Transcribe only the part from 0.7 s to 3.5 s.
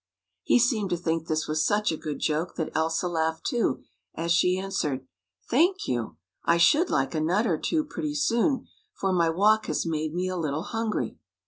to think this was such a good joke that Elsa laughed,